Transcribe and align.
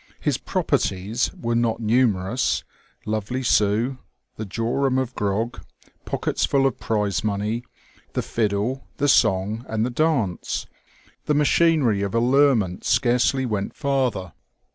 His 0.19 0.39
"properties" 0.39 1.29
were 1.39 1.53
not 1.53 1.79
numerous: 1.79 2.63
lovely 3.05 3.43
Sue, 3.43 3.99
the 4.35 4.47
jorum 4.47 4.97
of 4.97 5.13
grog, 5.13 5.61
pockets 6.05 6.43
full 6.43 6.65
of 6.65 6.79
prize 6.79 7.23
money, 7.23 7.63
the 8.13 8.23
fiddle, 8.23 8.87
the 8.97 9.07
song, 9.07 9.63
and 9.69 9.85
the 9.85 9.91
dance— 9.91 10.65
the 11.27 11.35
machinery 11.35 12.01
of 12.01 12.15
allurement 12.15 12.83
scarcely 12.83 13.45
went 13.45 13.75
farther. 13.75 14.31